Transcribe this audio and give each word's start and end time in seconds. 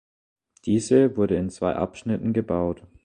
Diese 0.65 1.15
wurde 1.15 1.35
in 1.35 1.51
zwei 1.51 1.75
Abschnitten 1.75 2.33
gebaut. 2.33 2.81